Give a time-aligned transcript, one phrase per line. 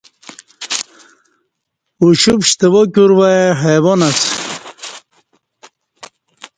[2.01, 4.27] اُوشپ شتوا کیور وائی حیوان اسہ